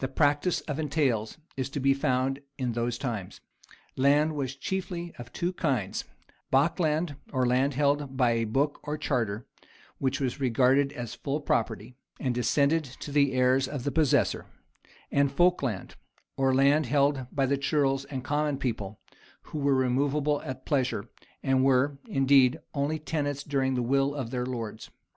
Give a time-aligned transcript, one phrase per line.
[0.00, 3.40] The practice of entails is to be found in those times.[*]
[3.94, 6.04] Land was chiefly of two kinds,
[6.50, 9.46] bockland, or land held by book or charter,
[9.98, 14.46] which was regarded as full property, and descended to the heirs of the possessor;
[15.12, 15.94] and folkland,
[16.36, 18.98] or the land held by the ceorles and common people,
[19.54, 21.06] who were removable at pleasure,
[21.44, 24.90] and were, indeed, only tenants during the will of their lords.